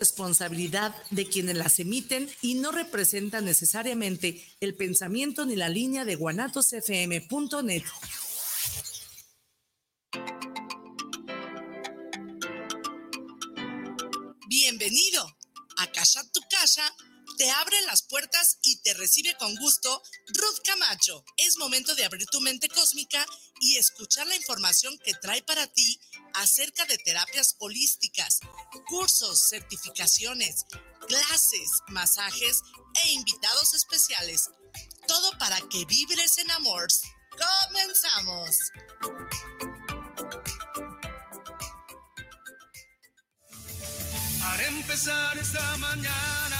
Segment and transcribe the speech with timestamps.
[0.00, 6.16] responsabilidad de quienes las emiten y no representan necesariamente el pensamiento ni la línea de
[6.16, 7.82] guanatosfm.net.
[14.48, 15.36] Bienvenido
[15.76, 16.82] a Casa Tu Casa
[17.36, 21.24] te abre las puertas y te recibe con gusto Ruth Camacho.
[21.36, 23.24] Es momento de abrir tu mente cósmica
[23.60, 26.00] y escuchar la información que trae para ti
[26.34, 28.40] acerca de terapias holísticas,
[28.88, 30.64] cursos, certificaciones,
[31.08, 32.60] clases, masajes
[33.04, 34.50] e invitados especiales.
[35.06, 36.88] Todo para que vibres en amor.
[37.66, 38.56] ¡Comenzamos!
[44.40, 46.59] Para empezar esta mañana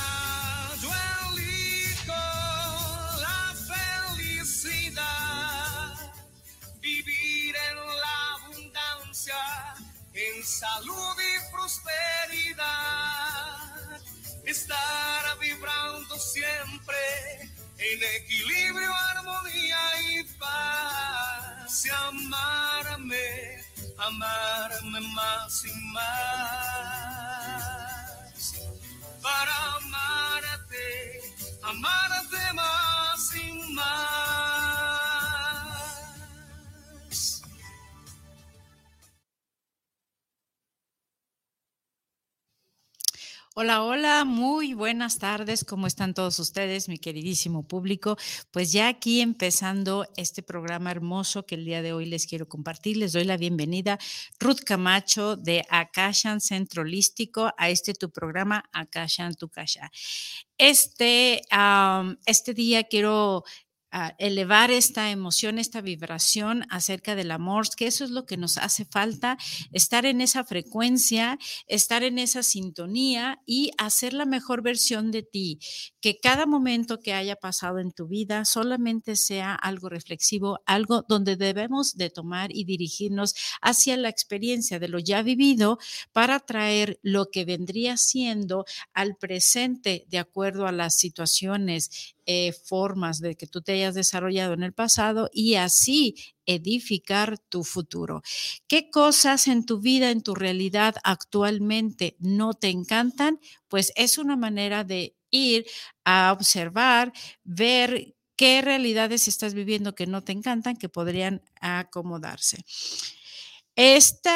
[10.51, 12.67] salud y prosperidad.
[14.45, 16.97] Estar vibrando siempre
[17.79, 19.79] en equilibrio, armonía
[20.11, 21.87] y paz.
[21.87, 23.65] Y amarme,
[23.99, 27.21] amarme más y más.
[29.23, 31.21] Para amarte,
[31.63, 34.30] amarte más y más.
[43.63, 45.67] Hola, hola, muy buenas tardes.
[45.67, 48.17] ¿Cómo están todos ustedes, mi queridísimo público?
[48.53, 52.97] Pues ya aquí empezando este programa hermoso que el día de hoy les quiero compartir.
[52.97, 53.99] Les doy la bienvenida,
[54.39, 59.91] Ruth Camacho de Akashan Centro Holístico, a este tu programa Akashan Tu Kasha.
[60.57, 61.43] Este,
[62.25, 63.45] este día quiero
[64.19, 68.85] elevar esta emoción, esta vibración acerca del amor, que eso es lo que nos hace
[68.85, 69.37] falta,
[69.73, 75.59] estar en esa frecuencia, estar en esa sintonía y hacer la mejor versión de ti,
[76.01, 81.37] que cada momento que haya pasado en tu vida solamente sea algo reflexivo, algo donde
[81.37, 85.79] debemos de tomar y dirigirnos hacia la experiencia de lo ya vivido
[86.13, 93.21] para traer lo que vendría siendo al presente de acuerdo a las situaciones eh, formas
[93.21, 96.17] de que tú te hayas desarrollado en el pasado y así
[96.47, 98.23] edificar tu futuro.
[98.69, 103.41] ¿Qué cosas en tu vida, en tu realidad actualmente no te encantan?
[103.69, 105.67] Pues es una manera de ir
[106.05, 107.13] a observar,
[107.45, 112.65] ver qué realidades estás viviendo que no te encantan, que podrían acomodarse.
[113.83, 114.29] Este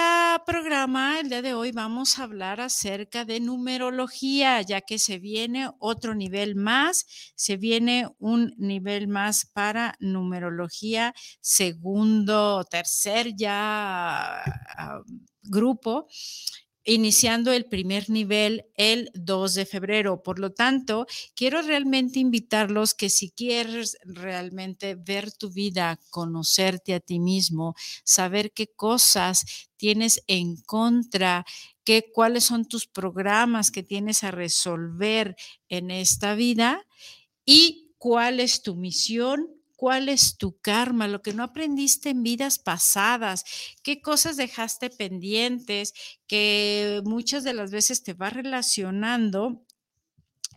[0.46, 5.68] programa, el día de hoy, vamos a hablar acerca de numerología, ya que se viene
[5.80, 7.04] otro nivel más,
[7.36, 11.12] se viene un nivel más para numerología,
[11.42, 14.40] segundo, tercer ya
[14.78, 15.02] ah,
[15.42, 16.06] grupo
[16.84, 20.22] iniciando el primer nivel el 2 de febrero.
[20.22, 27.00] Por lo tanto, quiero realmente invitarlos que si quieres realmente ver tu vida, conocerte a
[27.00, 27.74] ti mismo,
[28.04, 31.44] saber qué cosas tienes en contra,
[31.84, 35.36] qué cuáles son tus programas que tienes a resolver
[35.68, 36.86] en esta vida
[37.46, 42.58] y cuál es tu misión cuál es tu karma, lo que no aprendiste en vidas
[42.58, 43.44] pasadas,
[43.82, 45.92] qué cosas dejaste pendientes,
[46.26, 49.64] que muchas de las veces te va relacionando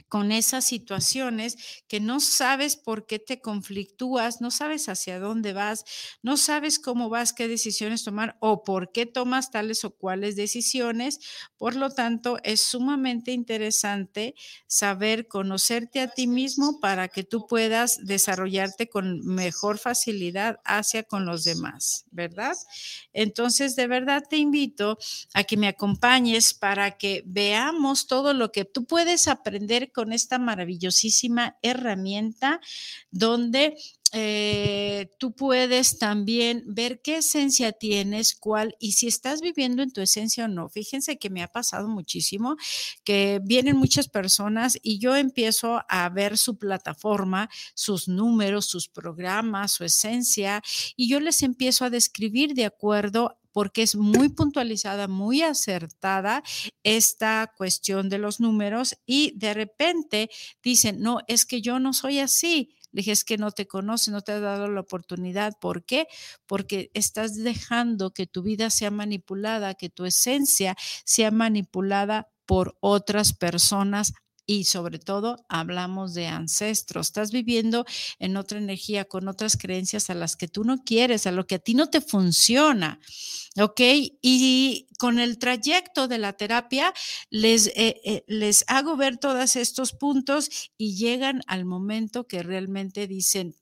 [0.10, 1.58] con esas situaciones
[1.88, 5.86] que no sabes por qué te conflictúas, no sabes hacia dónde vas,
[6.22, 11.20] no sabes cómo vas, qué decisiones tomar o por qué tomas tales o cuales decisiones.
[11.58, 14.36] Por lo tanto, es sumamente interesante
[14.68, 21.26] saber conocerte a ti mismo para que tú puedas desarrollarte con mejor facilidad hacia con
[21.26, 22.56] los demás, ¿verdad?
[23.14, 24.98] Entonces, de verdad te invito
[25.34, 30.38] a que me acompañes para que veamos todo lo que tú puedes aprender con esta
[30.38, 32.62] maravillosísima herramienta
[33.10, 33.76] donde
[34.14, 40.02] eh, tú puedes también ver qué esencia tienes, cuál, y si estás viviendo en tu
[40.02, 40.70] esencia o no.
[40.70, 42.58] Fíjense que me ha pasado muchísimo,
[43.04, 49.72] que vienen muchas personas y yo empiezo a ver su plataforma, sus números, sus programas,
[49.72, 50.62] su esencia,
[50.96, 56.44] y yo les empiezo a describir de acuerdo porque es muy puntualizada, muy acertada
[56.84, 60.30] esta cuestión de los números y de repente
[60.62, 62.76] dicen, no, es que yo no soy así.
[62.92, 65.58] Le dije, es que no te conoce, no te ha dado la oportunidad.
[65.60, 66.06] ¿Por qué?
[66.46, 73.34] Porque estás dejando que tu vida sea manipulada, que tu esencia sea manipulada por otras
[73.34, 74.14] personas
[74.48, 77.08] y sobre todo hablamos de ancestros.
[77.08, 77.86] Estás viviendo
[78.18, 81.56] en otra energía, con otras creencias a las que tú no quieres, a lo que
[81.56, 83.00] a ti no te funciona.
[83.60, 83.82] ¿Ok?
[84.22, 86.94] Y con el trayecto de la terapia
[87.30, 93.06] les, eh, eh, les hago ver todos estos puntos y llegan al momento que realmente
[93.06, 93.56] dicen,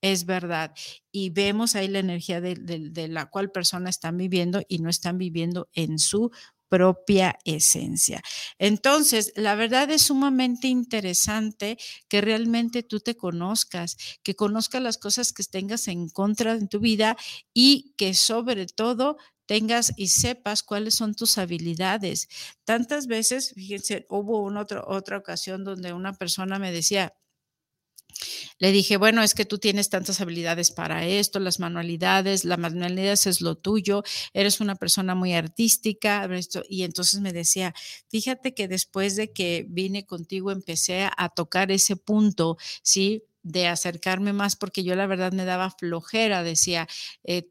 [0.00, 0.74] es verdad.
[1.12, 5.18] Y vemos ahí la energía de, de, la cual persona están viviendo y no están
[5.18, 6.30] viviendo en su
[6.72, 8.22] propia esencia.
[8.58, 11.76] Entonces, la verdad es sumamente interesante
[12.08, 16.80] que realmente tú te conozcas, que conozcas las cosas que tengas en contra en tu
[16.80, 17.14] vida
[17.52, 22.28] y que sobre todo tengas y sepas cuáles son tus habilidades.
[22.64, 27.12] Tantas veces, fíjense, hubo una otra, otra ocasión donde una persona me decía,
[28.58, 33.26] le dije, bueno, es que tú tienes tantas habilidades para esto, las manualidades, las manualidades
[33.26, 36.28] es lo tuyo, eres una persona muy artística,
[36.68, 37.74] y entonces me decía,
[38.08, 43.22] fíjate que después de que vine contigo empecé a tocar ese punto, ¿sí?
[43.42, 46.88] De acercarme más porque yo la verdad me daba flojera, decía,
[47.24, 47.42] eh,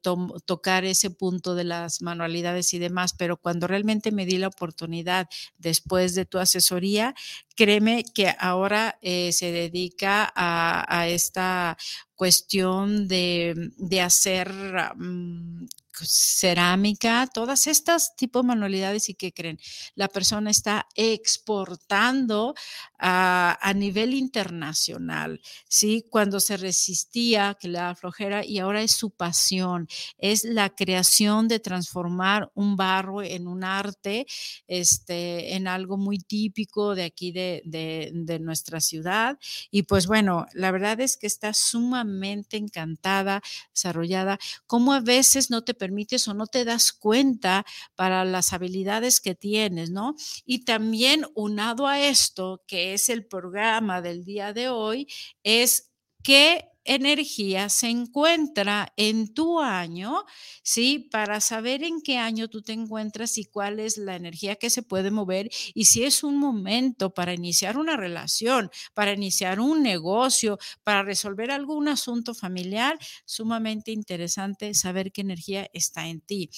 [0.45, 5.27] tocar ese punto de las manualidades y demás, pero cuando realmente me di la oportunidad
[5.57, 7.13] después de tu asesoría,
[7.55, 11.77] créeme que ahora eh, se dedica a, esta
[12.15, 13.71] cuestión de,
[14.01, 14.51] hacer
[14.95, 15.65] mm,
[16.05, 19.59] cerámica, todas estas tipos de manualidades y que creen,
[19.95, 22.53] la persona está exportando
[22.99, 26.05] a, nivel internacional, ¿sí?
[26.09, 29.87] Cuando se resistía, que le da flojera y ahora es su pasión,
[30.17, 34.27] es la creación de transformar un barro en un arte,
[34.67, 39.39] este, en algo muy típico de aquí de, de nuestra ciudad.
[39.71, 43.41] Y pues bueno, la verdad es que está sumamente encantada,
[43.73, 44.37] desarrollada,
[44.67, 47.65] como a veces no te permites o no te das cuenta
[47.95, 50.15] para las habilidades que tienes, ¿no?
[50.45, 55.07] Y también unado a esto, que es el programa del día de hoy,
[55.43, 55.91] es
[56.23, 60.23] que energía se encuentra en tu año,
[60.63, 61.07] ¿sí?
[61.11, 64.83] Para saber en qué año tú te encuentras y cuál es la energía que se
[64.83, 70.57] puede mover y si es un momento para iniciar una relación, para iniciar un negocio,
[70.83, 76.49] para resolver algún asunto familiar, sumamente interesante saber qué energía está en ti.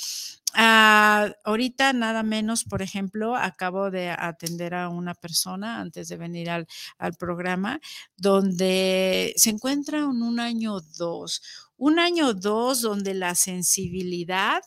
[0.55, 6.49] Ah, ahorita nada menos, por ejemplo, acabo de atender a una persona antes de venir
[6.51, 6.67] al,
[6.99, 7.79] al programa
[8.17, 11.41] donde se encuentra en un año dos,
[11.75, 14.61] un año dos donde la sensibilidad,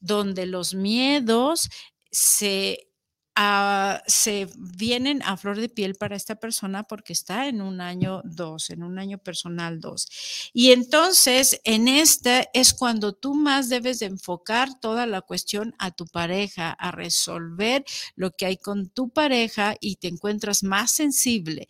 [0.00, 1.68] donde los miedos
[2.10, 2.88] se
[3.38, 8.22] Ah, se vienen a flor de piel para esta persona porque está en un año
[8.24, 10.08] dos, en un año personal dos.
[10.54, 15.90] Y entonces, en este es cuando tú más debes de enfocar toda la cuestión a
[15.90, 17.84] tu pareja, a resolver
[18.14, 21.68] lo que hay con tu pareja y te encuentras más sensible.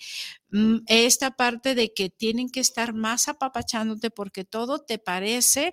[0.51, 5.73] Mm, esta parte de que tienen que estar más apapachándote porque todo te parece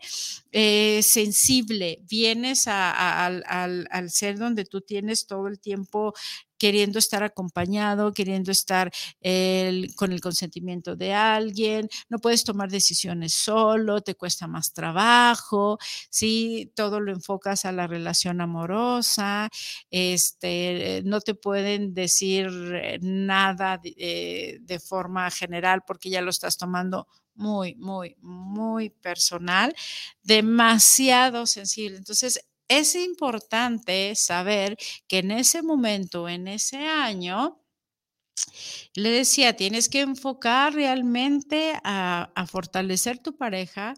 [0.52, 2.00] eh, sensible.
[2.10, 6.14] Vienes al, al ser donde tú tienes todo el tiempo
[6.58, 8.92] queriendo estar acompañado, queriendo estar
[9.96, 15.78] con el consentimiento de alguien, no puedes tomar decisiones solo, te cuesta más trabajo,
[16.10, 16.72] ¿sí?
[16.76, 19.50] Todo lo enfocas a la relación amorosa,
[19.92, 22.50] este, no te pueden decir
[23.02, 29.74] nada de, eh, de forma general porque ya lo estás tomando muy, muy, muy personal,
[30.24, 31.98] demasiado sensible.
[31.98, 32.40] Entonces,
[32.80, 34.78] es importante saber
[35.08, 37.60] que en ese momento, en ese año,
[38.96, 43.94] le decía, tienes que enfocar realmente a, fortalecer tu pareja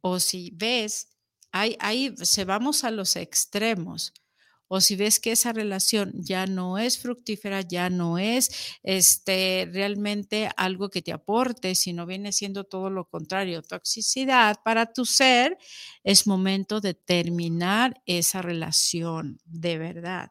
[0.00, 1.08] o si ves,
[1.52, 4.12] ahí, ahí se vamos a los extremos
[4.68, 8.50] o si ves que esa relación ya no es fructífera, ya no es
[8.82, 15.04] este, realmente algo que te aporte, sino viene siendo todo lo contrario, toxicidad para tu
[15.04, 15.58] ser,
[16.04, 20.30] es momento de terminar esa relación de verdad.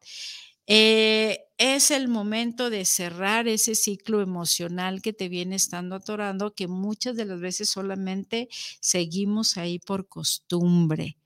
[0.67, 6.67] Eh, es el momento de cerrar ese ciclo emocional que te viene estando atorando, que
[6.67, 8.49] muchas de las veces solamente
[8.81, 11.17] seguimos ahí por costumbre.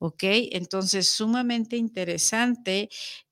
[0.00, 0.24] ¿Ok?
[0.52, 2.88] Entonces, sumamente interesante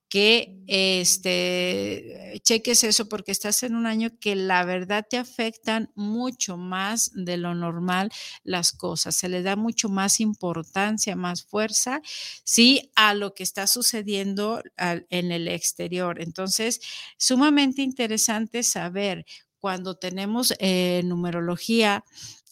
[0.09, 6.57] que este, cheques eso porque estás en un año que la verdad te afectan mucho
[6.57, 8.11] más de lo normal
[8.43, 12.01] las cosas, se le da mucho más importancia, más fuerza,
[12.45, 16.23] sí, a lo que está sucediendo en el exterior.
[16.23, 16.81] Entonces,
[17.19, 19.27] sumamente interesante saber
[19.59, 22.05] cuando tenemos eh, numerología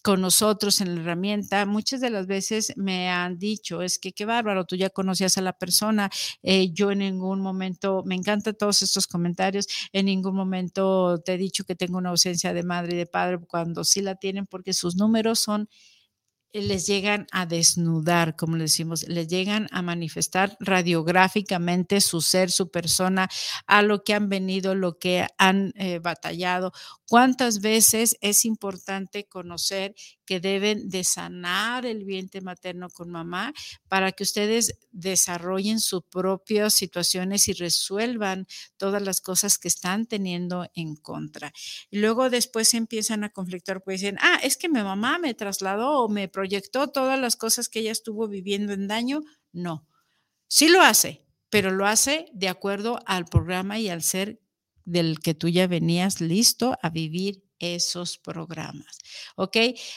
[0.07, 4.25] con nosotros en la herramienta, muchas de las veces me han dicho, es que qué
[4.25, 6.11] bárbaro, tú ya conocías a la persona,
[6.45, 11.39] eh, yo en ningún momento, me encantan todos estos comentarios, en ningún momento te he
[11.39, 14.75] dicho que tengo una ausencia de madre y de padre, cuando sí la tienen, porque
[14.75, 15.69] sus números son
[16.53, 22.71] les llegan a desnudar, como le decimos, les llegan a manifestar radiográficamente su ser, su
[22.71, 23.29] persona,
[23.67, 26.73] a lo que han venido, lo que han eh, batallado.
[27.09, 29.95] ¿Cuántas veces es importante conocer
[30.25, 33.53] que deben de sanar el vientre materno con mamá
[33.89, 40.67] para que ustedes desarrollen sus propias situaciones y resuelvan todas las cosas que están teniendo
[40.75, 41.53] en contra?
[41.91, 46.03] Y luego después empiezan a conflictar, pues dicen, ah, es que mi mamá me trasladó
[46.03, 49.23] o me proyectó todas las cosas que ella estuvo viviendo en daño.
[49.53, 49.87] No,
[50.49, 54.41] sí lo hace, pero lo hace de acuerdo al programa y al ser
[54.87, 58.99] del que tú ya venías listo a vivir esos programas.
[59.37, 59.57] ¿Ok?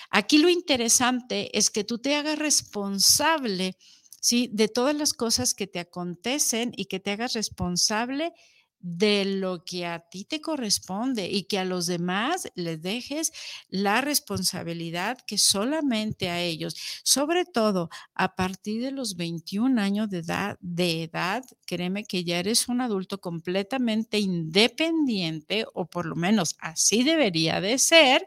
[0.09, 3.77] Aquí lo interesante es que tú te hagas responsable,
[4.19, 4.49] ¿sí?
[4.51, 8.33] De todas las cosas que te acontecen y que te hagas responsable
[8.79, 13.31] de lo que a ti te corresponde y que a los demás les dejes
[13.69, 20.19] la responsabilidad que solamente a ellos, sobre todo a partir de los 21 años de
[20.19, 26.55] edad, de edad, créeme que ya eres un adulto completamente independiente o por lo menos
[26.59, 28.25] así debería de ser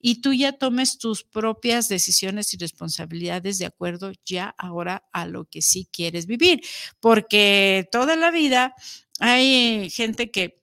[0.00, 5.44] y tú ya tomes tus propias decisiones y responsabilidades de acuerdo ya ahora a lo
[5.44, 6.60] que sí quieres vivir,
[7.00, 8.74] porque toda la vida
[9.24, 10.60] hay gente que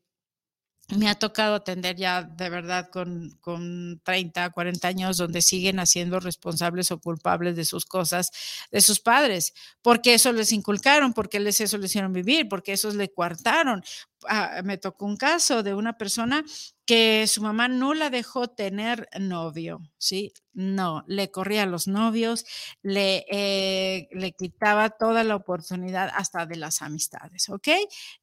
[0.90, 6.20] me ha tocado atender ya de verdad con, con 30, 40 años donde siguen haciendo
[6.20, 8.32] responsables o culpables de sus cosas
[8.72, 13.10] de sus padres, porque eso les inculcaron, porque eso les hicieron vivir, porque eso les
[13.16, 13.84] coartaron.
[14.28, 16.44] Ah, me tocó un caso de una persona
[16.86, 20.34] que su mamá no la dejó tener novio, ¿sí?
[20.54, 22.46] No, le corría a los novios,
[22.82, 27.68] le, eh, le quitaba toda la oportunidad hasta de las amistades, ¿ok?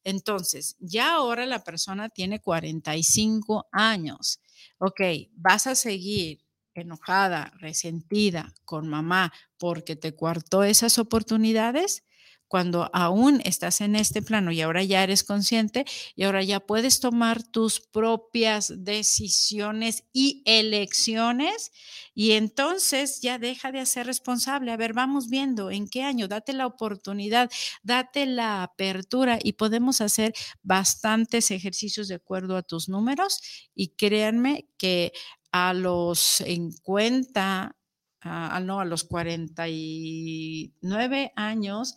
[0.04, 4.40] Entonces, ya ahora la persona tiene 45 años,
[4.78, 5.00] ¿ok?
[5.32, 12.04] Vas a seguir enojada, resentida con mamá porque te cuartó esas oportunidades
[12.48, 15.84] cuando aún estás en este plano y ahora ya eres consciente
[16.14, 21.72] y ahora ya puedes tomar tus propias decisiones y elecciones
[22.14, 24.72] y entonces ya deja de ser responsable.
[24.72, 27.50] A ver, vamos viendo en qué año, date la oportunidad,
[27.82, 33.40] date la apertura y podemos hacer bastantes ejercicios de acuerdo a tus números
[33.74, 35.12] y créanme que
[35.52, 37.76] a los 50,
[38.20, 41.96] a, no, a los 49 años,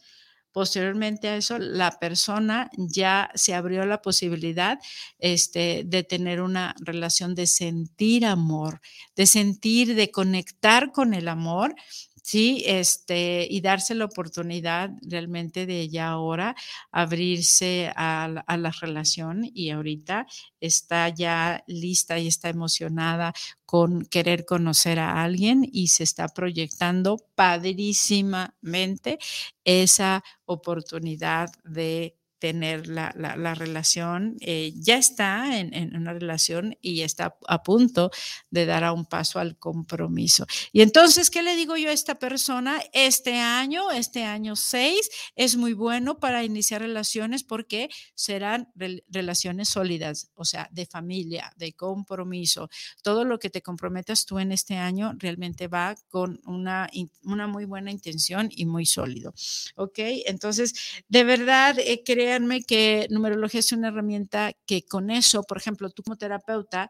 [0.51, 4.79] Posteriormente a eso, la persona ya se abrió la posibilidad
[5.19, 8.81] este, de tener una relación de sentir amor,
[9.15, 11.75] de sentir, de conectar con el amor
[12.23, 16.55] Sí, este, y darse la oportunidad realmente de ya ahora
[16.91, 20.27] abrirse a, la relación y ahorita
[20.59, 23.33] está ya lista y está emocionada
[23.65, 29.19] con querer conocer a alguien y se está proyectando padrísimamente
[29.63, 37.01] esa oportunidad de tener la, la, relación, eh, ya está en, en, una relación y
[37.01, 38.11] está a punto
[38.49, 40.45] de dar a un paso al compromiso.
[40.71, 42.81] Y entonces, ¿qué le digo yo a esta persona?
[42.93, 48.71] Este año, este año 6, es muy bueno para iniciar relaciones porque serán
[49.09, 52.69] relaciones sólidas, o sea, de familia, de compromiso.
[53.03, 56.89] Todo lo que te comprometas tú en este año realmente va con una,
[57.23, 59.33] una muy buena intención y muy sólido.
[59.75, 59.99] ¿Ok?
[60.25, 60.73] Entonces,
[61.09, 65.89] de verdad, eh, creo créanme que numerología es una herramienta que con eso, por ejemplo,
[65.89, 66.87] tú como terapeuta,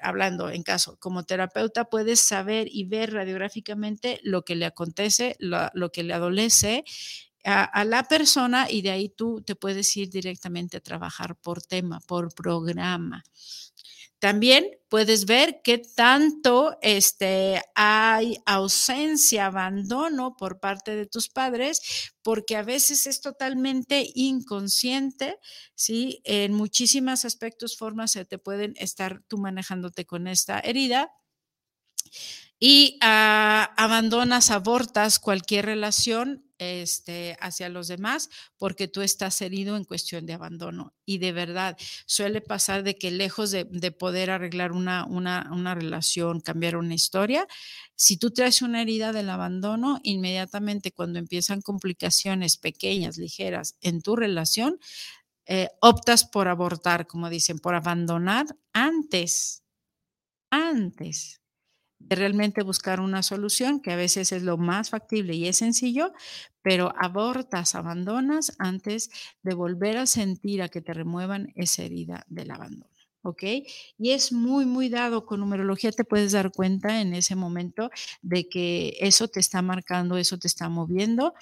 [0.00, 5.90] hablando en caso, como terapeuta puedes saber y ver radiográficamente lo que le acontece, lo,
[5.90, 6.84] que le adolece
[7.42, 11.98] a, la persona y de ahí tú te puedes ir directamente a trabajar por tema,
[12.06, 13.24] por programa.
[14.22, 22.54] También puedes ver qué tanto este, hay ausencia, abandono por parte de tus padres, porque
[22.54, 25.40] a veces es totalmente inconsciente,
[25.74, 26.20] ¿sí?
[26.22, 31.10] En muchísimos aspectos, formas se te pueden estar tú manejándote con esta herida
[32.60, 39.84] y ah, abandonas, abortas cualquier relación este, hacia los demás porque tú estás herido en
[39.84, 40.94] cuestión de abandono.
[41.04, 41.76] Y de verdad,
[42.06, 47.46] suele pasar de que lejos de, poder arreglar una, una, una, relación, cambiar una historia,
[47.96, 54.16] si tú traes una herida del abandono, inmediatamente cuando empiezan complicaciones pequeñas, ligeras en tu
[54.16, 54.78] relación,
[55.46, 59.62] eh, optas por abortar, como dicen, por abandonar antes,
[60.50, 61.42] antes
[62.08, 66.12] de realmente buscar una solución, que a veces es lo más factible y es sencillo,
[66.62, 69.10] pero abortas, abandonas antes
[69.42, 72.92] de volver a sentir a que te remuevan esa herida del abandono.
[73.22, 73.42] ¿ok?
[73.98, 77.90] Y es muy, muy dado con numerología, te puedes dar cuenta en ese momento
[78.20, 81.34] de que eso te está marcando, eso te está moviendo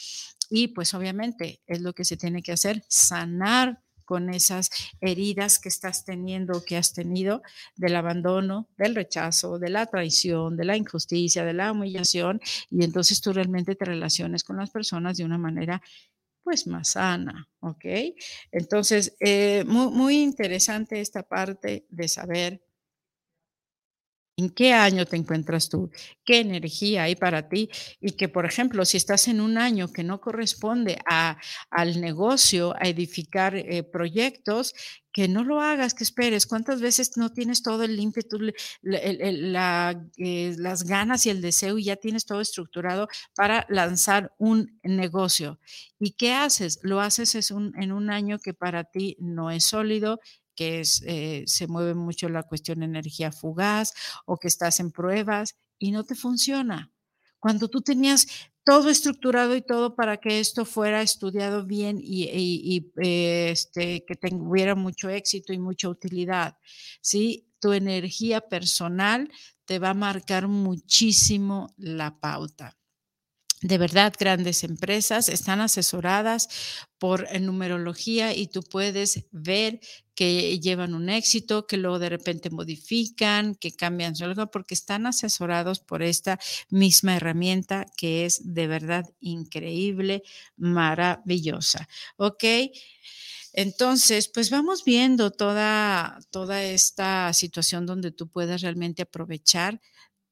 [0.50, 5.68] y pues obviamente es lo que se tiene que hacer, sanar con esas heridas que
[5.68, 7.42] estás teniendo, que has tenido
[7.76, 12.40] del abandono, del rechazo, de la traición, de la injusticia, de la humillación,
[12.72, 15.80] y entonces tú realmente te relaciones con las personas de una manera
[16.42, 17.84] pues más sana, ¿ok?
[18.50, 22.60] Entonces, eh, muy, muy interesante esta parte de saber
[24.40, 25.90] en qué año te encuentras tú,
[26.24, 27.68] qué energía hay para ti
[28.00, 31.38] y que, por ejemplo, si estás en un año que no corresponde a,
[31.70, 34.74] al negocio, a edificar eh, proyectos,
[35.12, 36.46] que no lo hagas, que esperes.
[36.46, 38.38] ¿Cuántas veces no tienes todo el ímpetu,
[38.82, 45.58] eh, las ganas y el deseo y ya tienes todo estructurado para lanzar un negocio?
[45.98, 46.78] ¿Y qué haces?
[46.82, 50.20] Lo haces es en un año que para ti no es sólido,
[50.60, 53.94] que eh, se mueve mucho la cuestión energía fugaz
[54.26, 56.92] o que estás en pruebas y no te funciona.
[57.38, 58.26] Cuando tú tenías
[58.62, 65.08] todo estructurado y todo para que esto fuera estudiado bien y, este, que tuviera mucho
[65.08, 66.58] éxito y mucha utilidad,
[67.00, 67.48] ¿sí?
[67.58, 69.32] Tu energía personal
[69.64, 72.76] te va a marcar muchísimo la pauta
[73.62, 76.48] de verdad grandes empresas están asesoradas
[76.98, 79.80] por numerología y tú puedes ver
[80.20, 85.06] que llevan un éxito, que luego de repente modifican, que cambian su algo, porque están
[85.06, 90.22] asesorados por esta misma herramienta que es de verdad increíble,
[90.58, 91.88] maravillosa.
[92.18, 92.44] ¿Ok?
[93.54, 99.80] Entonces, pues vamos viendo toda, toda esta situación donde tú puedas realmente aprovechar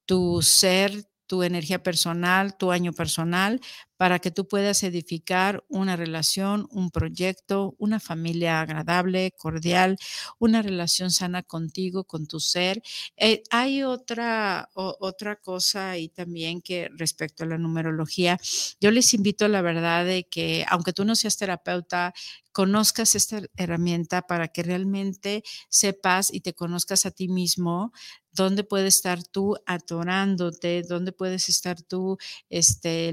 [0.05, 3.59] tu ser, tu energía personal, tu año personal,
[3.99, 9.99] para que tú puedas edificar una relación, un proyecto, una familia agradable, cordial,
[10.39, 12.81] una relación sana contigo, con tu ser.
[13.17, 18.39] Eh, hay otra, otra cosa ahí también que respecto a la numerología,
[18.81, 22.15] yo les invito la verdad de que aunque tú no seas terapeuta,
[22.53, 27.93] conozcas esta herramienta para que realmente sepas y te conozcas a ti mismo,
[28.33, 33.13] dónde puedes estar tú atorándote, dónde puedes estar tú este,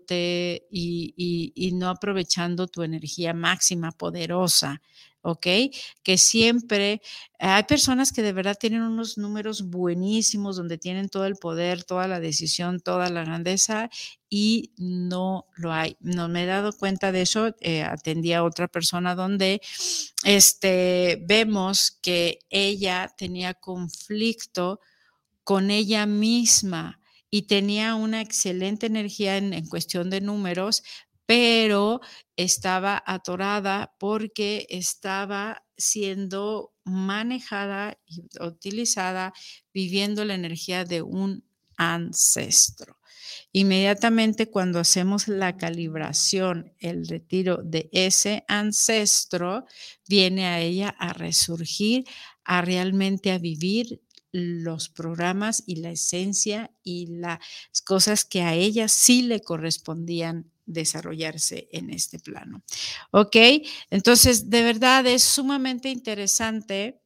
[0.00, 4.80] y no aprovechando tu energía máxima, poderosa.
[5.22, 5.46] ¿ok?
[6.02, 7.00] Que siempre
[7.38, 12.08] hay personas que de verdad tienen unos números buenísimos donde tienen todo el poder, toda
[12.08, 13.88] la decisión, toda la grandeza
[14.28, 15.96] y no lo hay.
[16.00, 17.54] No me he dado cuenta de eso.
[17.60, 19.60] Eh, atendí a otra persona donde
[20.24, 24.80] este, vemos que ella tenía conflicto
[25.44, 27.00] con ella misma
[27.34, 30.82] y tenía una excelente energía en, cuestión de números,
[31.24, 32.02] pero
[32.36, 39.32] estaba atorada porque estaba siendo manejada y utilizada
[39.72, 41.42] viviendo la energía de un
[41.78, 42.98] ancestro.
[43.50, 49.64] Inmediatamente cuando hacemos la calibración, el retiro de ese ancestro,
[50.06, 52.04] viene a ella a resurgir,
[52.44, 57.38] a realmente a vivir los programas y la esencia y las
[57.84, 62.62] cosas que a ella sí le correspondían desarrollarse en este plano.
[63.10, 63.36] ¿Ok?
[63.90, 67.01] Entonces, de verdad es sumamente interesante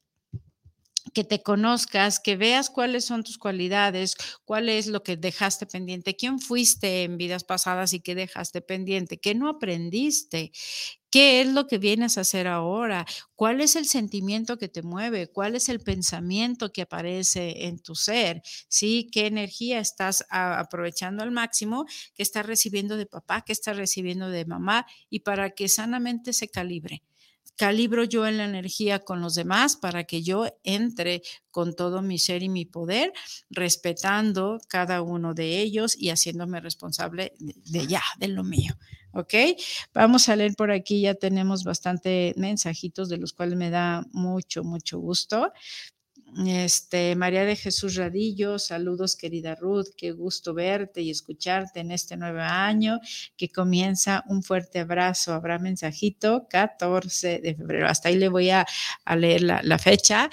[1.17, 6.15] que te conozcas, que veas cuáles son tus cualidades, cuál es lo que dejaste pendiente,
[6.15, 10.53] quién fuiste en vidas pasadas y qué dejaste pendiente, qué no aprendiste,
[11.11, 13.07] ¿Qué es lo que vienes a hacer ahora?
[13.37, 15.29] ¿Cuál es el sentimiento que te mueve?
[15.29, 18.43] ¿Cuál es el pensamiento que aparece en tu ser?
[18.69, 19.09] ¿Sí?
[19.11, 21.87] ¿Qué energía estás aprovechando al máximo?
[22.15, 23.41] ¿Qué estás recibiendo de papá?
[23.41, 24.85] ¿Qué estás recibiendo de mamá?
[25.09, 27.03] Y para que sanamente se calibre
[27.57, 32.19] calibro yo en la energía con los demás para que yo entre con todo mi
[32.19, 33.13] ser y mi poder,
[33.49, 38.77] respetando cada uno de ellos y haciéndome responsable de ya, de lo mío.
[39.13, 39.35] ¿ok?
[39.95, 44.63] Vamos a leer por aquí, ya tenemos bastante mensajitos de los cuales me da mucho,
[44.63, 45.53] mucho gusto.
[46.47, 52.17] Este, María de Jesús Radillo, saludos querida Ruth, qué gusto verte y escucharte en este
[52.17, 52.99] nuevo año
[53.37, 54.23] que comienza.
[54.29, 55.33] Un fuerte abrazo.
[55.33, 57.89] Habrá mensajito 14 de febrero.
[57.89, 58.67] Hasta ahí le voy a,
[59.17, 60.29] leer la, fecha.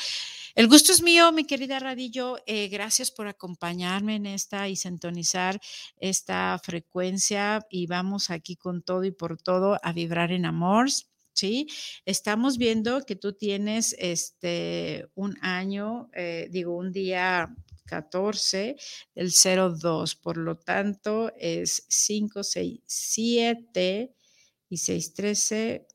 [0.56, 2.38] El gusto es mío, mi querida Radillo.
[2.48, 5.60] Eh, gracias por acompañarme en esta y sintonizar
[5.98, 10.90] esta frecuencia y vamos aquí con todo y por todo a vibrar en amor.
[11.34, 11.68] ¿Sí?
[12.06, 18.76] Estamos viendo que tú tienes este, un año, eh, digo, un día 14
[19.16, 20.16] del 02.
[20.16, 24.16] Por lo tanto, es 5, 6, 7
[24.70, 25.88] y 6, 13.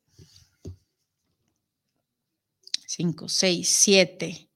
[2.86, 4.48] 5, 6, 7.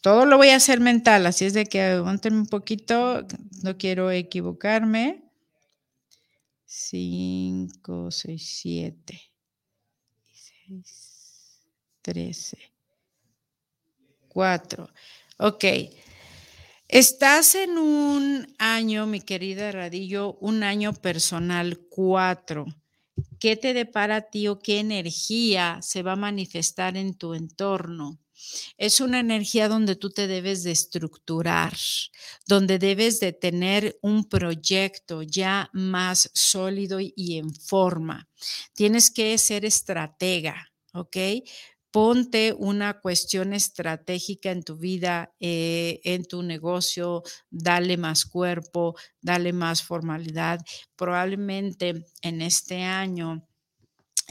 [0.00, 3.24] Todo lo voy a hacer mental, así es de que aguanten un poquito,
[3.62, 5.22] no quiero equivocarme.
[6.66, 9.31] 5, 6, 7, 6,
[12.02, 12.58] 13,
[14.28, 14.88] 4.
[15.38, 15.64] Ok.
[16.88, 22.66] Estás en un año, mi querida Radillo, un año personal 4.
[23.40, 28.21] ¿Qué te depara a ti o qué energía se va a manifestar en tu entorno?
[28.76, 31.74] Es una energía donde tú te debes de estructurar,
[32.46, 38.28] donde debes de tener un proyecto ya más sólido y en forma.
[38.74, 41.16] Tienes que ser estratega, ¿ok?
[41.90, 49.52] Ponte una cuestión estratégica en tu vida, eh, en tu negocio, dale más cuerpo, dale
[49.52, 50.60] más formalidad.
[50.96, 53.46] Probablemente en este año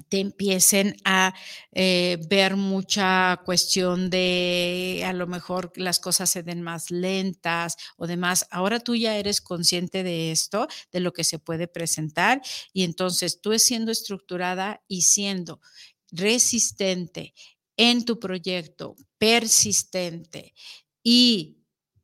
[0.10, 1.34] te empiecen a
[1.72, 8.08] eh, ver mucha cuestión de a lo mejor las cosas se den más lentas o
[8.08, 8.48] demás.
[8.52, 12.42] Ahora tú ya eres consciente de esto, de lo que se puede presentar
[12.74, 15.62] y entonces tú siendo estructurada y siendo
[16.12, 17.34] resistente
[17.78, 20.54] en tu proyecto, persistente
[21.04, 21.62] y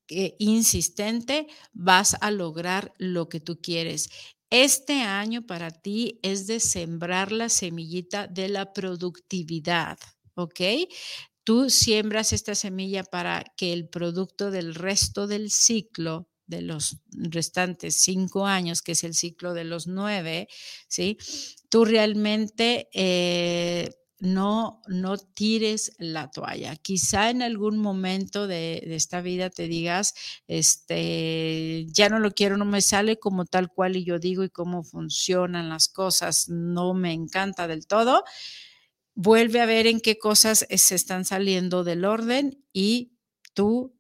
[0.10, 4.10] eh, insistente, vas a lograr lo que tú quieres.
[4.50, 10.00] Este año para ti es de sembrar la semillita de la productividad,
[10.36, 10.62] ¿ok?
[11.44, 17.98] Tú siembras esta semilla para que el producto del resto del ciclo de los restantes
[17.98, 20.48] cinco años, que es el ciclo de los nueve,
[20.88, 21.18] ¿sí?
[21.70, 26.76] Tú realmente eh, no, no tires la toalla.
[26.76, 30.14] Quizá en algún momento de, esta vida te digas,
[30.48, 34.50] este, ya no lo quiero, no me sale como tal cual y yo digo y
[34.50, 38.24] cómo funcionan las cosas, no me encanta del todo.
[39.14, 43.14] Vuelve a ver en qué cosas se están saliendo del orden y
[43.54, 43.97] tú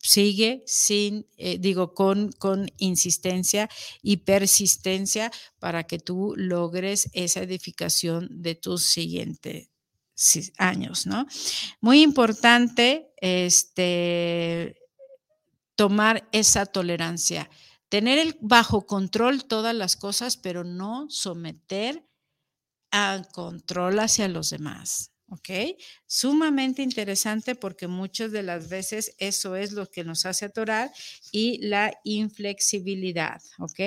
[0.00, 3.68] sigue sin, eh, digo, con, con insistencia
[4.02, 9.70] y persistencia para que tú logres esa edificación de tus siguientes
[10.58, 11.26] años, ¿no?
[11.80, 14.76] Muy importante, este,
[15.74, 17.50] tomar esa tolerancia,
[17.88, 22.06] tener el, bajo control todas las cosas, pero no someter
[22.90, 25.11] al control hacia los demás.
[25.32, 25.78] ¿Ok?
[26.06, 30.92] Sumamente interesante porque muchas de las veces eso es lo que nos hace atorar
[31.32, 33.80] y la inflexibilidad, ¿ok?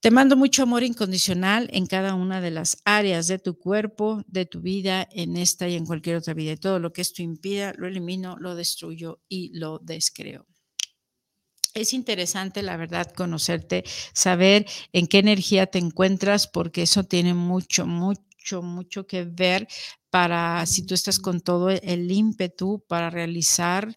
[0.00, 4.44] Te mando mucho amor incondicional en cada una de las áreas de tu cuerpo, de
[4.46, 6.52] tu vida, en esta y en cualquier otra vida.
[6.52, 10.46] Y todo lo que esto impida, lo elimino, lo destruyo y lo descreo.
[11.74, 17.86] Es interesante, la verdad, conocerte, saber en qué energía te encuentras, porque eso tiene mucho,
[17.86, 18.27] mucho
[18.62, 19.68] mucho, que ver
[20.10, 23.94] para si tú estás con todo el ímpetu para realizar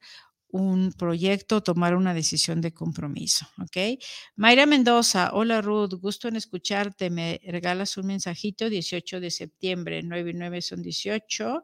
[0.49, 3.99] un proyecto, tomar una decisión de compromiso, ¿ok?
[4.36, 10.32] Mayra Mendoza, hola Ruth, gusto en escucharte, me regalas un mensajito, 18 de septiembre, 9
[10.32, 11.63] y 9 son 18,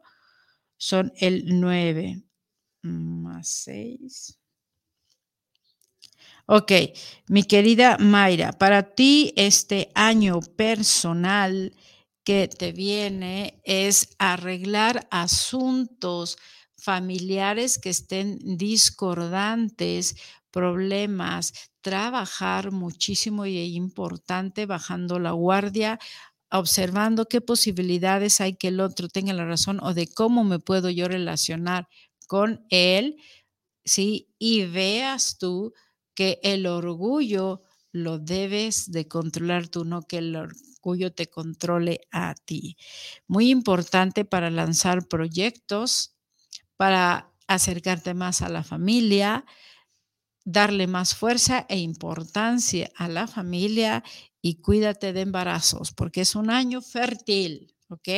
[0.78, 2.22] son el 9
[2.82, 4.38] más 6.
[6.46, 6.72] Ok,
[7.28, 11.74] mi querida Mayra, para ti este año personal
[12.28, 16.36] que te viene es arreglar asuntos
[16.76, 20.14] familiares que estén discordantes,
[20.50, 25.98] problemas, trabajar muchísimo y importante bajando la guardia,
[26.50, 30.90] observando qué posibilidades hay que el otro tenga la razón o de cómo me puedo
[30.90, 31.88] yo relacionar
[32.26, 33.16] con él,
[33.86, 34.28] ¿sí?
[34.38, 35.72] Y veas tú
[36.14, 37.62] que el orgullo
[38.02, 42.76] lo debes de controlar tú, no que el orgullo te controle a ti.
[43.26, 46.16] Muy importante para lanzar proyectos,
[46.76, 49.44] para acercarte más a la familia,
[50.44, 54.02] darle más fuerza e importancia a la familia
[54.40, 57.74] y cuídate de embarazos, porque es un año fértil.
[57.88, 58.08] ¿ok?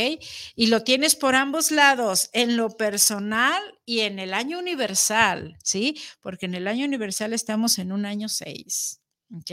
[0.56, 5.96] Y lo tienes por ambos lados, en lo personal y en el año universal, ¿sí?
[6.20, 8.99] Porque en el año universal estamos en un año 6.
[9.32, 9.50] ¿Ok?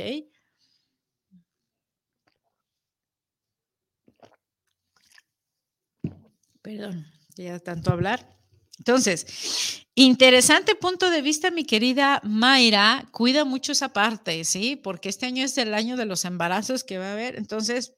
[6.61, 8.37] Perdón, ya tanto hablar.
[8.77, 13.07] Entonces, interesante punto de vista, mi querida Mayra.
[13.11, 14.75] Cuida mucho esa parte, ¿sí?
[14.75, 17.37] Porque este año es el año de los embarazos que va a haber.
[17.37, 17.93] Entonces,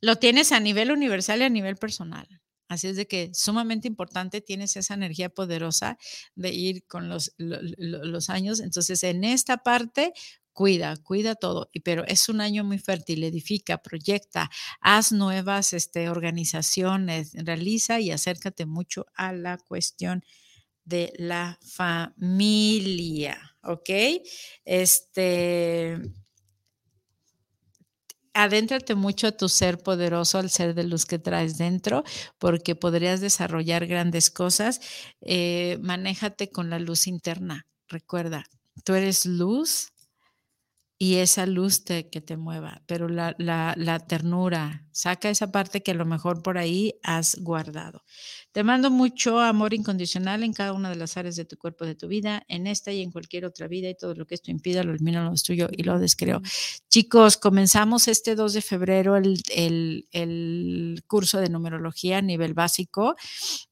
[0.00, 2.26] lo tienes a nivel universal y a nivel personal.
[2.68, 5.98] Así es de que sumamente importante, tienes esa energía poderosa
[6.34, 8.60] de ir con los, los años.
[8.60, 10.12] Entonces, en esta parte,
[10.54, 16.08] cuida, cuida todo, y, pero es un año muy fértil, edifica, proyecta, haz nuevas este,
[16.08, 20.24] organizaciones, realiza y acércate mucho a la cuestión
[20.84, 23.90] de la familia, ¿ok?
[24.64, 25.98] Este,
[28.34, 32.04] adéntrate mucho a tu ser poderoso, al ser de luz que traes dentro,
[32.38, 34.80] porque podrías desarrollar grandes cosas.
[35.20, 37.66] Eh, manéjate con la luz interna.
[37.88, 38.44] Recuerda,
[38.84, 39.93] tú eres luz
[40.98, 45.82] y esa luz te, que te mueva, pero la, la, la, ternura, saca esa parte
[45.82, 48.04] que a lo mejor por ahí has guardado.
[48.52, 51.96] Te mando mucho amor incondicional en cada una de las áreas de tu cuerpo, de
[51.96, 54.84] tu vida, en esta y en cualquier otra vida, y todo lo que esto impida,
[54.84, 56.40] lo elimino, lo destruyo y lo descreo.
[56.88, 63.16] Chicos, comenzamos este 2 de febrero el, el, el curso de numerología a nivel básico,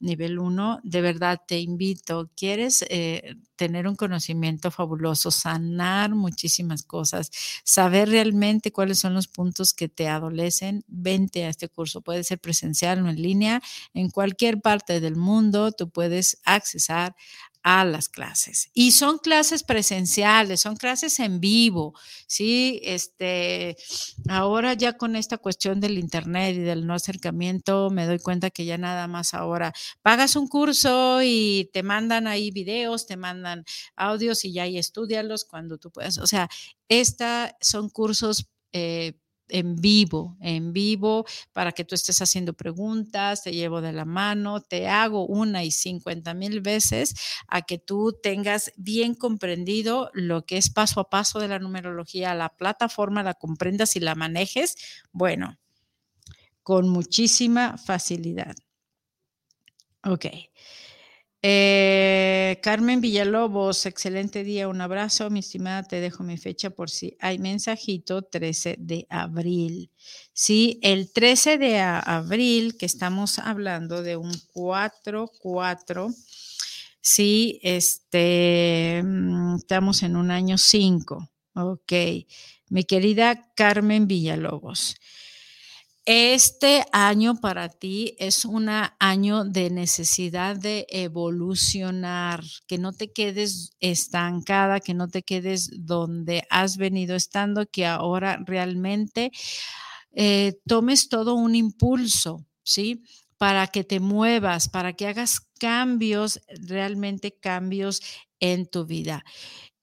[0.01, 0.81] nivel 1.
[0.83, 7.31] De verdad, te invito, ¿quieres eh, tener un conocimiento fabuloso, sanar muchísimas cosas,
[7.65, 10.85] saber realmente cuáles son los puntos que te adolecen?
[11.12, 12.01] A este curso.
[12.01, 13.62] Puede ser presencial o en línea,
[13.94, 17.14] en cualquier parte parte del mundo, tú puedes accesar
[17.62, 18.70] a las clases.
[18.72, 21.92] Y son clases presenciales, son clases en vivo,
[22.27, 22.81] ¿sí?
[22.83, 23.77] Este,
[24.31, 28.64] ahora ya con esta cuestión del internet y del no acercamiento, me doy cuenta que
[28.64, 34.46] ya nada más ahora pagas un curso y te mandan ahí videos, te mandan audios
[34.46, 36.16] y ya ahí estudialos cuando tú puedas.
[36.16, 36.48] O sea,
[36.88, 39.12] esta son cursos eh,
[39.53, 44.61] en vivo, en vivo, para que tú estés haciendo preguntas, te llevo de la mano,
[44.62, 47.15] te hago una y cincuenta mil veces
[47.47, 52.35] a que tú tengas bien comprendido lo que es paso a paso de la numerología,
[52.35, 54.77] la plataforma, la comprendas y la manejes,
[55.12, 55.59] bueno,
[56.62, 58.55] con muchísima facilidad.
[60.05, 60.27] Ok.
[61.45, 67.17] Eh, Carmen Villalobos, excelente día, un abrazo, mi estimada, te dejo mi fecha por si
[67.19, 69.91] hay mensajito, 13 de abril.
[70.33, 76.15] Sí, el 13 de abril, que estamos hablando de un 4-4,
[77.01, 81.93] sí, este, mm, estamos en un año 5, ok.
[82.69, 84.95] Mi querida Carmen Villalobos.
[86.05, 93.71] Este año para ti es un año de necesidad de evolucionar, que no te quedes
[93.79, 99.31] estancada, que no te quedes donde has venido estando, que ahora realmente
[100.12, 103.03] eh, tomes todo un impulso, ¿sí?
[103.38, 108.03] Para que te muevas, para que hagas cambios, realmente cambios
[108.41, 109.25] en tu vida.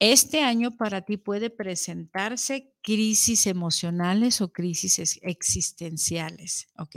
[0.00, 6.96] Este año para ti puede presentarse crisis emocionales o crisis existenciales, ¿ok?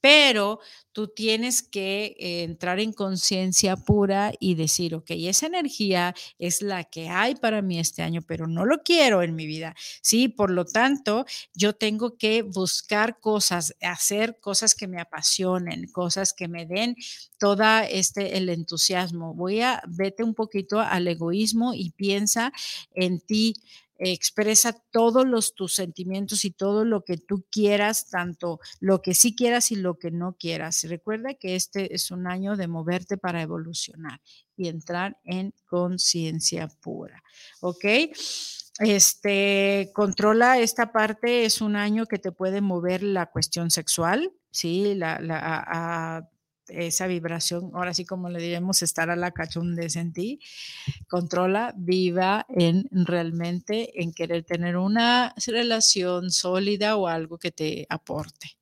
[0.00, 0.60] Pero
[0.92, 6.84] tú tienes que eh, entrar en conciencia pura y decir, ok, esa energía es la
[6.84, 10.28] que hay para mí este año, pero no lo quiero en mi vida, ¿sí?
[10.28, 16.48] Por lo tanto, yo tengo que buscar cosas, hacer cosas que me apasionen, cosas que
[16.48, 16.96] me den
[17.38, 19.34] toda este, el entusiasmo.
[19.34, 22.52] Voy a, vete un poquito al egoísmo y piensa
[22.94, 23.54] en ti
[23.98, 29.34] expresa todos los, tus sentimientos y todo lo que tú quieras, tanto lo que sí
[29.34, 30.84] quieras y lo que no quieras.
[30.84, 34.20] Recuerda que este es un año de moverte para evolucionar
[34.56, 37.22] y entrar en conciencia pura.
[37.60, 37.84] ¿Ok?
[38.80, 44.94] Este, controla esta parte, es un año que te puede mover la cuestión sexual, ¿sí?
[44.94, 46.30] La, la,
[46.68, 50.40] esa vibración, ahora sí como le diremos, estar a la cachondez en ti,
[51.08, 58.58] controla, viva en realmente en querer tener una relación sólida o algo que te aporte.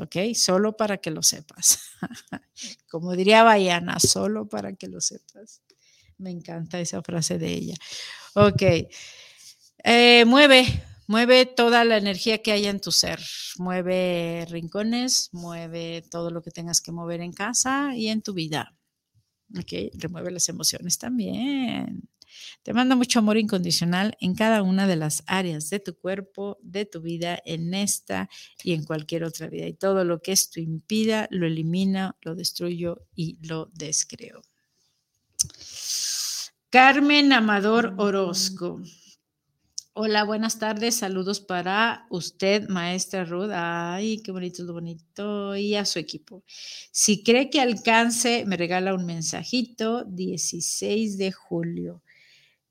[0.00, 0.16] ¿Ok?
[0.34, 1.78] Solo para que lo sepas.
[2.90, 5.62] Como diría Bayana, solo para que lo sepas.
[6.18, 7.74] Me encanta esa frase de ella.
[8.34, 8.62] Ok.
[9.84, 10.66] Eh, mueve,
[11.06, 13.20] Mueve toda la energía que haya en tu ser.
[13.58, 18.74] Mueve rincones, mueve todo lo que tengas que mover en casa y en tu vida.
[19.56, 22.08] Ok, remueve las emociones también.
[22.62, 26.84] Te mando mucho amor incondicional en cada una de las áreas de tu cuerpo, de
[26.84, 28.28] tu vida, en esta
[28.62, 29.66] y en cualquier otra vida.
[29.66, 34.42] Y todo lo que esto impida, lo elimina, lo destruyo y lo descreo.
[36.70, 38.80] Carmen Amador Orozco.
[39.98, 40.96] Hola, buenas tardes.
[40.96, 43.50] Saludos para usted, maestra Ruth.
[43.50, 45.56] Ay, qué bonito, lo bonito.
[45.56, 46.44] Y a su equipo.
[46.90, 50.04] Si cree que alcance, me regala un mensajito.
[50.04, 52.02] 16 de julio.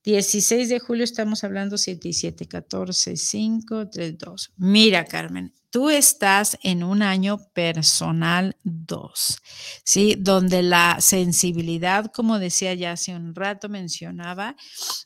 [0.03, 4.53] 16 de julio estamos hablando 7 y 7, 14, 5, 3, 2.
[4.57, 9.38] Mira, Carmen, tú estás en un año personal 2,
[9.83, 10.15] ¿sí?
[10.19, 14.55] Donde la sensibilidad, como decía ya hace un rato, mencionaba,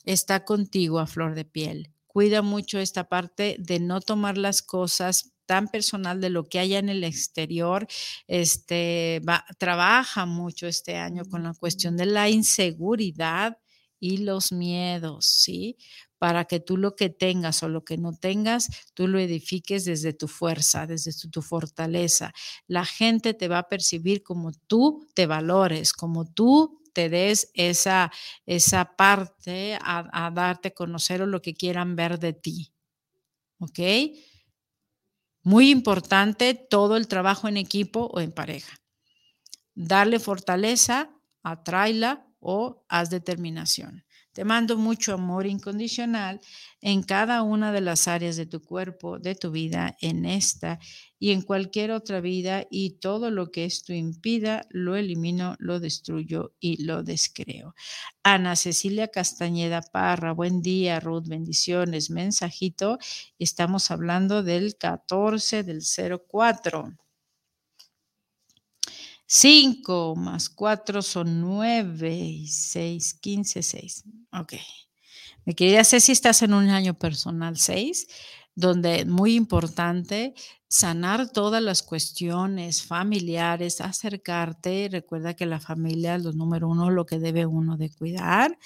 [0.04, 1.94] está contigo a flor de piel.
[2.12, 6.78] Cuida mucho esta parte de no tomar las cosas tan personal de lo que haya
[6.78, 7.86] en el exterior,
[8.26, 9.20] este,
[9.58, 13.58] trabaja mucho este año con la cuestión de la inseguridad
[14.00, 15.76] y los miedos, ¿sí?
[16.18, 20.12] Para que tú lo que tengas o lo que no tengas, tú lo edifiques desde
[20.12, 22.32] tu fuerza, desde tu, fortaleza.
[22.66, 28.10] La gente te va a percibir como tú te valores, como tú te des esa,
[28.46, 32.72] esa parte a, a darte a conocer o lo que quieran ver de ti.
[35.42, 38.80] Muy importante todo el trabajo en equipo o en pareja.
[39.74, 41.10] Darle fortaleza,
[41.42, 44.04] atráela o haz determinación.
[44.32, 46.40] Te mando mucho amor incondicional
[46.80, 50.78] en cada una de las áreas de tu cuerpo, de tu vida, en esta
[51.18, 56.54] y en cualquier otra vida y todo lo que esto impida, lo elimino, lo destruyo
[56.60, 57.74] y lo descreo.
[58.22, 62.98] Ana Cecilia Castañeda Parra, buen día, Ruth, bendiciones, mensajito.
[63.38, 66.94] Estamos hablando del 14 del 04.
[69.32, 74.04] 5 más 4 son 9 y 6, 15, 6.
[74.32, 74.54] Ok.
[75.44, 78.08] Mi querida Ceci, estás en un año personal 6,
[78.56, 80.34] donde muy importante
[80.66, 84.88] sanar todas las cuestiones familiares, acercarte.
[84.90, 88.58] Recuerda que la familia es lo número uno, lo que debe uno de cuidar.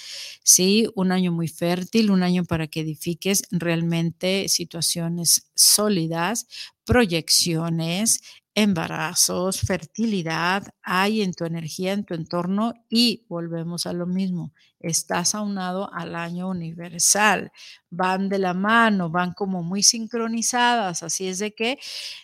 [0.42, 6.46] Sí, un año muy fértil, un año para que edifiques realmente situaciones sólidas,
[6.87, 8.20] proyecciones,
[8.54, 15.34] embarazos, fertilidad hay en tu energía, en tu entorno y volvemos a lo mismo, estás
[15.34, 17.50] aunado al año universal,
[17.90, 21.78] van de la mano, van como muy sincronizadas, así es de que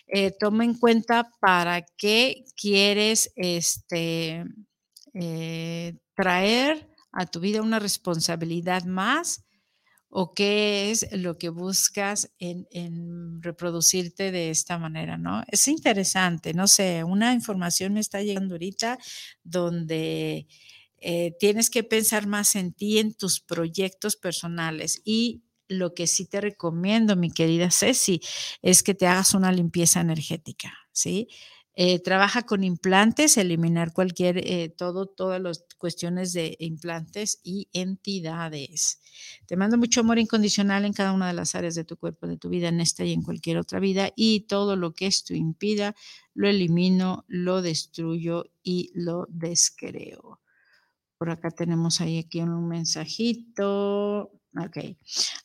[0.07, 4.45] eh, toma en cuenta para qué quieres este,
[5.13, 9.43] eh, traer a tu vida una responsabilidad más
[10.13, 15.43] o qué es lo que buscas en, reproducirte de esta manera, ¿no?
[15.47, 18.99] Es interesante, no sé, una información me está llegando ahorita
[19.43, 20.47] donde
[20.97, 26.25] eh, tienes que pensar más en ti, en tus proyectos personales y lo que sí
[26.25, 28.19] te recomiendo, mi querida Ceci,
[28.61, 31.29] es que te hagas una limpieza energética, ¿sí?
[31.75, 38.99] Eh, trabaja con implantes, eliminar cualquier, eh, todo, todas las cuestiones de implantes y entidades.
[39.45, 42.37] Te mando mucho amor incondicional en cada una de las áreas de tu cuerpo, de
[42.37, 44.11] tu vida, en esta y en cualquier otra vida.
[44.15, 45.95] Y todo lo que esto impida,
[46.33, 50.41] lo elimino, lo destruyo y lo descreo.
[51.17, 54.31] Por acá tenemos ahí aquí un mensajito.
[54.57, 54.97] Ok.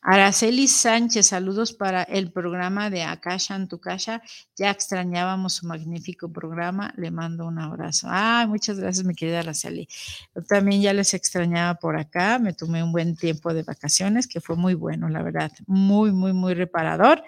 [0.03, 4.21] Araceli Sánchez, saludos para el programa de Akasha en tu casa.
[4.57, 6.93] Ya extrañábamos su magnífico programa.
[6.97, 8.09] Le mando un abrazo.
[8.11, 9.89] Ah, muchas gracias, mi querida Araceli.
[10.35, 12.41] Yo también ya les extrañaba por acá.
[12.41, 15.53] Me tomé un buen tiempo de vacaciones, que fue muy bueno, la verdad.
[15.69, 17.23] Muy, muy, muy reparador.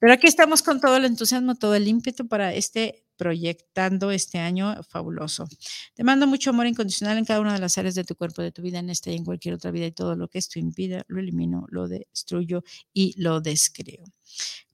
[0.00, 4.82] Pero aquí estamos con todo el entusiasmo, todo el ímpetu para este proyectando este año
[4.88, 5.46] fabuloso.
[5.94, 8.50] Te mando mucho amor incondicional en cada una de las áreas de tu cuerpo, de
[8.50, 11.04] tu vida, en esta y en cualquier otra vida y todo lo que esto impida,
[11.06, 14.04] lo elimino, lo destruyo y lo descreo.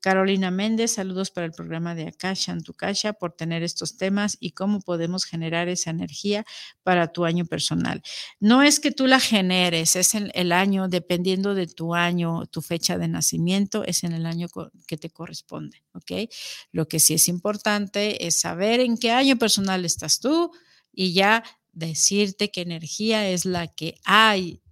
[0.01, 4.37] Carolina Méndez, saludos para el programa de Akasha en tu Kasha por tener estos temas
[4.38, 6.45] y cómo podemos generar esa energía
[6.85, 8.03] para tu año personal.
[8.38, 12.62] No es que tú la generes, es el, el año, dependiendo de tu año, tu
[12.62, 14.47] fecha de nacimiento, es en el año
[14.87, 16.31] que te corresponde, ¿ok?
[16.71, 20.53] Lo que sí es importante es saber en qué año personal estás tú
[20.92, 21.42] y ya
[21.73, 24.62] decirte qué energía es la que hay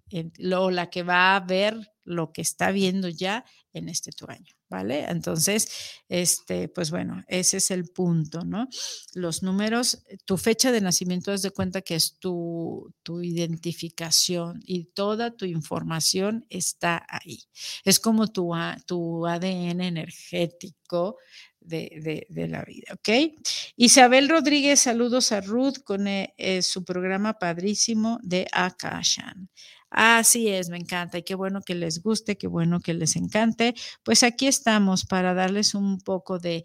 [0.57, 4.55] o la que va a ver lo que está viendo ya en este tu año.
[4.75, 5.05] ¿vale?
[5.09, 5.69] Entonces,
[6.09, 8.69] este, pues bueno, ese es el punto, ¿no?
[9.15, 14.61] Los números, eh, tu fecha de nacimiento, haz de cuenta que es tu, tu identificación
[14.67, 17.45] y toda tu información está ahí.
[17.85, 18.53] Es como tu,
[18.85, 21.19] tu ADN energético
[21.65, 23.35] de, la vida, ¿ok?
[23.77, 29.49] Isabel Rodríguez, saludos a Ruth con eh, eh, su programa padrísimo de Akashan.
[29.91, 33.75] Así es, me encanta y qué bueno que les guste, qué bueno que les encante.
[34.03, 36.65] Pues aquí estamos para darles un poco de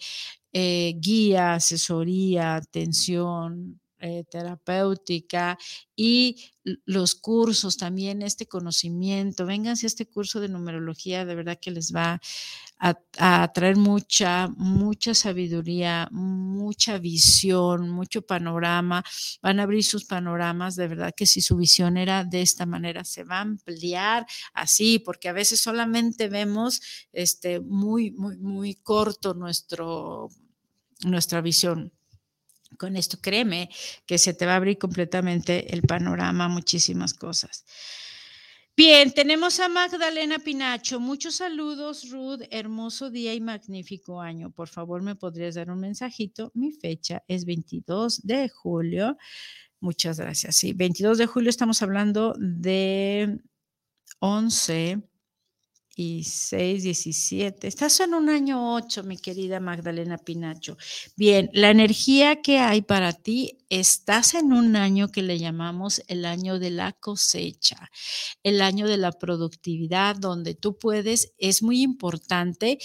[0.51, 3.79] eh, guía, asesoría, atención,
[4.31, 5.57] terapéutica
[5.93, 6.37] y
[6.85, 9.45] los cursos también, este conocimiento.
[9.45, 12.21] Vénganse a este curso de numerología, de verdad que les va
[12.79, 19.03] a, traer mucha, mucha sabiduría, mucha visión, mucho panorama.
[19.41, 23.03] Van a abrir sus panoramas, de verdad que si su visión era de esta manera,
[23.03, 29.33] se va a ampliar así, porque a veces solamente vemos este, muy, muy, muy corto
[29.33, 30.29] nuestro,
[31.03, 31.91] nuestra visión
[32.77, 33.69] con esto, créeme
[34.05, 37.65] que se te va a abrir completamente el panorama, muchísimas cosas.
[38.79, 41.01] Bien, tenemos a Magdalena Pinacho.
[41.01, 42.43] Muchos saludos, Ruth.
[42.49, 44.51] Hermoso día y magnífico año.
[44.51, 46.49] Por favor, me podrías dar un mensajito.
[46.53, 49.17] Mi fecha es 22 de julio.
[49.81, 50.55] Muchas gracias.
[50.55, 53.41] Sí, 22 de julio estamos hablando de
[54.19, 55.08] 11
[55.99, 57.67] y 6, 17.
[57.67, 60.77] Estás en un año 8, mi querida Magdalena Pinacho.
[61.17, 66.23] Bien, la energía que hay para ti, estás en un año que le llamamos el
[66.23, 67.89] año de la cosecha,
[68.43, 72.79] el año de la productividad, donde tú puedes, es muy importante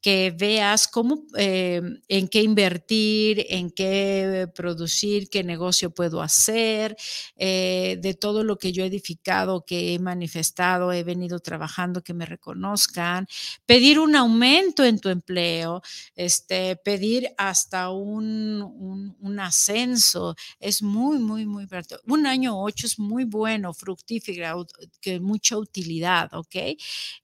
[0.00, 6.96] que veas cómo, eh, en qué invertir, en qué producir, qué negocio puedo hacer,
[7.36, 12.14] eh, de todo lo que yo he edificado, que he manifestado, he venido trabajando, que
[12.14, 13.26] me reconozcan,
[13.66, 15.82] pedir un aumento en tu empleo,
[16.14, 21.66] este, pedir hasta un, un, ascenso, es muy, muy, muy,
[22.06, 24.66] un año ocho es muy bueno, fructífero,
[25.00, 26.56] que mucha utilidad, ¿ok?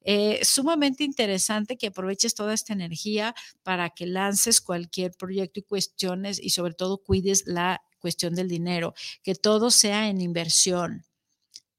[0.02, 6.40] Eh, sumamente interesante que aproveches toda esta energía para que lances cualquier proyecto y cuestiones
[6.42, 11.04] y sobre todo cuides la cuestión del dinero, que todo sea en inversión.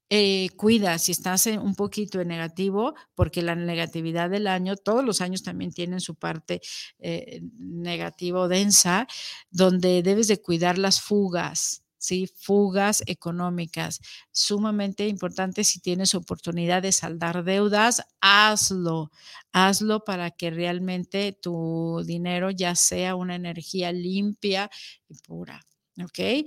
[0.10, 5.20] Eh, cuida si estás un poquito en negativo, porque la negatividad del año, todos los
[5.20, 6.62] años también tienen su parte
[7.00, 9.08] eh, negativa o densa,
[9.50, 11.84] donde debes de cuidar las fugas.
[12.08, 12.28] ¿Sí?
[12.36, 14.00] fugas económicas.
[14.32, 19.12] Sumamente importante si tienes oportunidad de saldar deudas, hazlo,
[19.52, 24.70] hazlo para que realmente tu dinero ya sea una energía limpia
[25.10, 25.62] y pura.
[26.04, 26.46] ¿Ok?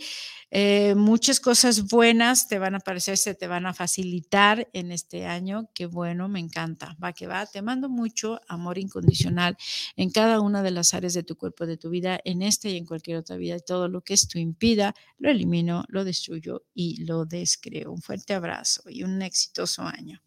[0.51, 5.26] Eh, muchas cosas buenas te van a aparecer, se te van a facilitar en este
[5.26, 5.70] año.
[5.74, 6.96] Qué bueno, me encanta.
[7.03, 7.46] Va que va.
[7.46, 9.57] Te mando mucho amor incondicional
[9.96, 12.76] en cada una de las áreas de tu cuerpo, de tu vida, en esta y
[12.76, 13.59] en cualquier otra vida.
[13.59, 17.92] Todo lo que esto impida, lo elimino, lo destruyo y lo descreo.
[17.92, 20.20] Un fuerte abrazo y un exitoso año.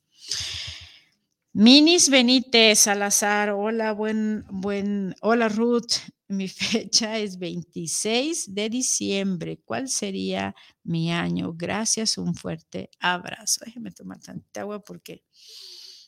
[1.55, 5.97] Minis Benítez Salazar, hola, buen, buen, hola Ruth,
[6.27, 9.61] mi fecha es 26 de diciembre.
[9.63, 11.53] ¿Cuál sería mi año?
[11.53, 13.61] Gracias, un fuerte abrazo.
[13.65, 15.23] Déjeme tomar tanta agua porque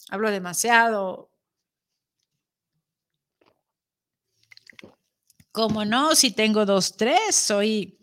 [0.10, 1.30] hablo demasiado.
[5.52, 8.00] Como no, si tengo dos, tres, soy,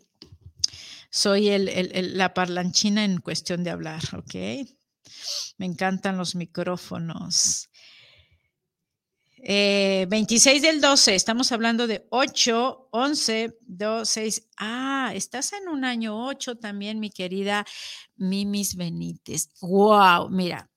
[1.10, 4.36] soy la parlanchina en cuestión de hablar, ¿ok?
[5.58, 7.68] Me encantan los micrófonos.
[9.44, 14.48] 26 eh, del 12, estamos hablando de 8, 11, 2, 6.
[14.56, 17.66] Ah, estás en un año 8 también, mi querida
[18.16, 19.48] Mimis Benítez.
[19.60, 20.71] Wow, mira.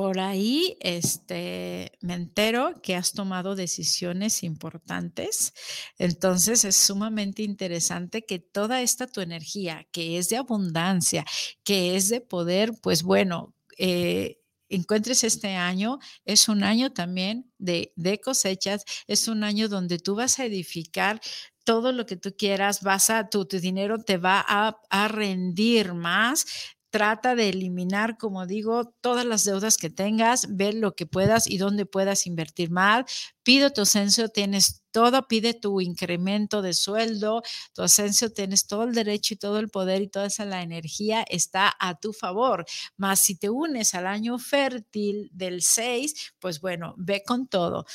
[0.00, 5.52] Por ahí este, me entero que has tomado decisiones importantes.
[5.98, 11.26] Entonces es sumamente interesante que toda esta tu energía, que es de abundancia,
[11.64, 14.40] que es de poder, pues bueno, eh,
[14.70, 17.92] encuentres este año, es un año también de,
[18.24, 21.20] cosechas, es un año donde tú vas a edificar
[21.62, 25.92] todo lo que tú quieras, vas a, tu, tu dinero te va a, a rendir
[25.92, 26.46] más,
[26.90, 31.58] trata de eliminar, como digo, todas las deudas que tengas, ver lo que puedas y
[31.58, 33.04] dónde puedas invertir más.
[33.42, 37.42] Pide tu ascenso, tienes todo, pide tu incremento de sueldo,
[37.74, 41.24] tu ascenso, tienes todo el derecho y todo el poder y toda esa la energía
[41.28, 42.66] está a tu favor.
[42.96, 47.86] Más si te unes al año fértil del 6, pues bueno, ve con todo.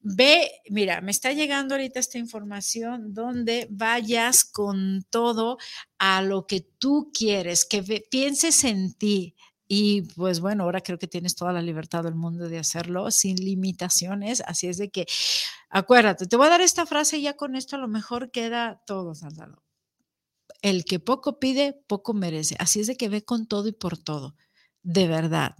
[0.00, 5.58] Ve, mira, me está llegando ahorita esta información donde vayas con todo
[5.98, 9.34] a lo que tú quieres, que pienses en ti,
[9.72, 13.36] y pues bueno, ahora creo que tienes toda la libertad del mundo de hacerlo sin
[13.36, 14.42] limitaciones.
[14.44, 15.06] Así es de que,
[15.68, 18.82] acuérdate, te voy a dar esta frase y ya con esto a lo mejor queda
[18.84, 19.62] todo saldado.
[20.62, 22.56] El que poco pide, poco merece.
[22.58, 24.34] Así es de que ve con todo y por todo.
[24.82, 25.54] De verdad.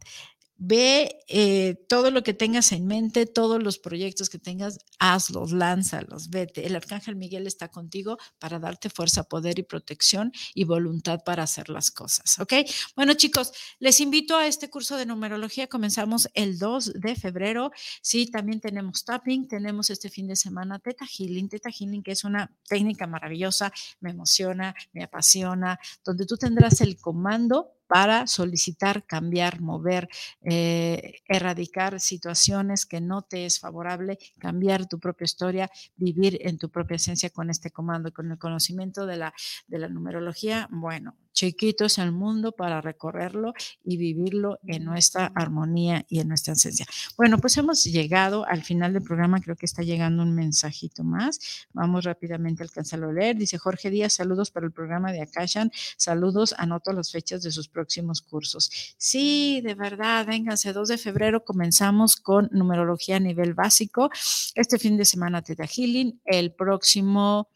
[0.63, 6.29] Ve eh, todo lo que tengas en mente, todos los proyectos que tengas, hazlos, lánzalos,
[6.29, 6.67] vete.
[6.67, 11.71] El arcángel Miguel está contigo para darte fuerza, poder y protección y voluntad para hacer
[11.71, 12.53] las cosas, ¿ok?
[12.95, 15.67] Bueno, chicos, les invito a este curso de numerología.
[15.67, 17.73] Comenzamos el 2 de febrero.
[18.03, 21.49] Sí, también tenemos tapping, tenemos este fin de semana Teta Healing.
[21.49, 26.99] Teta Healing, que es una técnica maravillosa, me emociona, me apasiona, donde tú tendrás el
[26.99, 30.09] comando para solicitar, cambiar, mover,
[30.43, 36.71] eh, erradicar situaciones que no te es favorable, cambiar tu propia historia, vivir en tu
[36.71, 39.35] propia esencia con este comando, con el conocimiento de la,
[39.67, 40.69] de la numerología.
[40.71, 43.53] Bueno, chiquito es el mundo para recorrerlo
[43.85, 46.87] y vivirlo en nuestra armonía y en nuestra esencia.
[47.17, 51.67] Bueno, pues hemos llegado al final del programa, creo que está llegando un mensajito más.
[51.73, 53.37] Vamos rápidamente a alcanzarlo a leer.
[53.37, 57.69] Dice Jorge Díaz, saludos para el programa de Akashan, saludos, anoto las fechas de sus
[57.69, 58.71] próximos cursos.
[58.97, 64.11] Sí, de verdad, vénganse, 2 de febrero comenzamos con numerología a nivel básico.
[64.55, 67.49] Este fin de semana Teta Healing, el próximo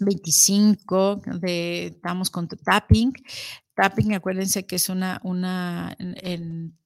[0.00, 3.12] 25 de, estamos con tapping.
[3.74, 5.96] Tapping, acuérdense que es una, una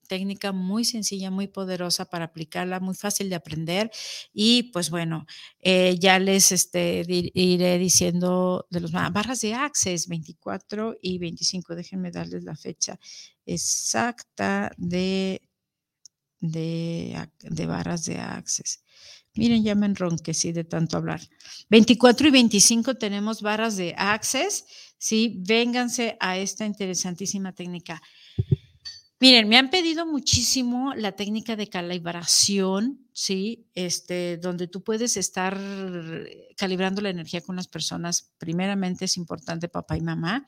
[0.07, 3.91] técnica muy sencilla, muy poderosa para aplicarla, muy fácil de aprender.
[4.33, 5.27] Y pues bueno,
[5.61, 11.75] eh, ya les este, iré diciendo de los barras de Access 24 y 25.
[11.75, 12.99] Déjenme darles la fecha
[13.47, 15.43] exacta de,
[16.41, 18.85] de, de barras de Access.
[19.37, 21.21] Miren, ya me enronquecí de tanto hablar.
[21.69, 24.65] 24 y 25 tenemos barras de Access,
[24.97, 25.43] ¿sí?
[25.45, 28.01] Vénganse a esta interesantísima técnica.
[29.19, 33.67] Miren, me han pedido muchísimo la técnica de calibración, ¿sí?
[33.75, 35.59] Este, donde tú puedes estar
[36.57, 38.33] calibrando la energía con las personas.
[38.39, 40.47] Primeramente es importante papá y mamá,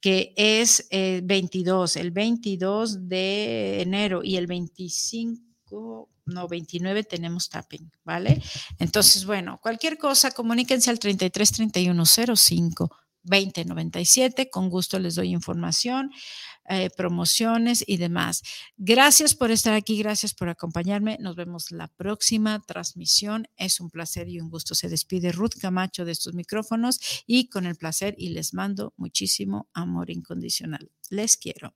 [0.00, 5.42] que es 22, eh, el 22 de enero y el 25
[6.26, 8.42] no, 29 tenemos tapping, ¿vale?
[8.78, 12.90] Entonces, bueno, cualquier cosa, comuníquense al 33 31 05
[13.26, 14.50] 20 97.
[14.50, 16.10] Con gusto les doy información,
[16.68, 18.42] eh, promociones y demás.
[18.76, 21.18] Gracias por estar aquí, gracias por acompañarme.
[21.20, 23.48] Nos vemos la próxima transmisión.
[23.56, 24.74] Es un placer y un gusto.
[24.74, 29.68] Se despide Ruth Camacho de estos micrófonos y con el placer y les mando muchísimo
[29.74, 30.90] amor incondicional.
[31.10, 31.74] Les quiero.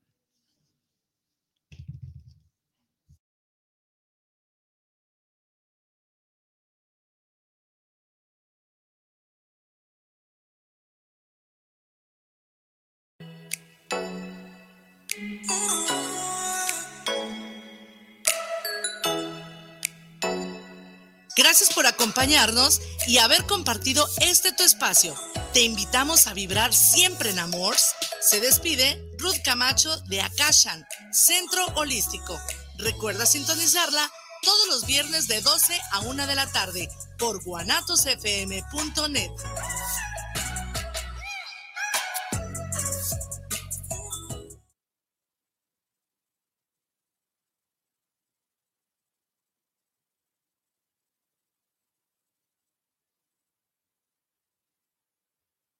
[21.36, 25.14] Gracias por acompañarnos y haber compartido este tu espacio.
[25.52, 27.76] Te invitamos a vibrar siempre en amor.
[28.20, 32.38] Se despide Ruth Camacho de Akashan, Centro Holístico.
[32.78, 36.88] Recuerda sintonizarla todos los viernes de 12 a 1 de la tarde
[37.18, 39.30] por guanatosfm.net.